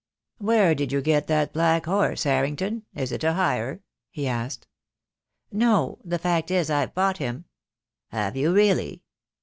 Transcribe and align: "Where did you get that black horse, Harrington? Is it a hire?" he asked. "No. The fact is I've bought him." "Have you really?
"Where 0.39 0.73
did 0.73 0.91
you 0.91 0.99
get 0.99 1.27
that 1.27 1.53
black 1.53 1.85
horse, 1.85 2.23
Harrington? 2.23 2.87
Is 2.95 3.11
it 3.11 3.23
a 3.23 3.33
hire?" 3.33 3.83
he 4.09 4.27
asked. 4.27 4.65
"No. 5.51 5.99
The 6.03 6.17
fact 6.17 6.49
is 6.49 6.71
I've 6.71 6.95
bought 6.95 7.19
him." 7.19 7.45
"Have 8.09 8.35
you 8.35 8.51
really? 8.51 9.03